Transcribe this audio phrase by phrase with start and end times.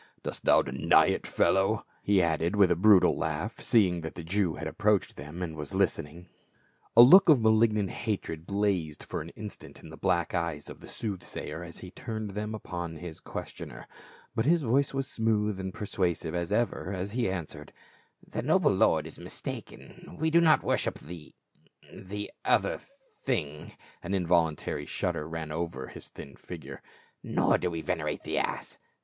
[0.23, 4.55] Dost thou deny it, fellow?" he added with a brutal laugh, seeing that the Jew
[4.55, 6.25] had ap proached them and was listening,
[6.97, 7.03] 18 274 P.l UL.
[7.03, 10.87] A look of malignant hatred blazed for an instant in the black eyes of the
[10.87, 13.87] soothsayer as he turned them upon his questioner,
[14.33, 17.71] but his voice was smooth and persuasive as ever as he answered,
[18.27, 21.35] "The noble lord is mistaken; we do not worship the—
[21.93, 22.79] the— other
[23.23, 26.81] thing,"* an involuntary shudder ran over his thin figure,"
[27.23, 28.79] nor do we venerate the ass.